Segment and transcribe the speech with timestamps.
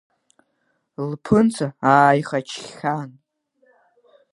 [1.09, 3.11] Лԥынҵа ааихачхьан.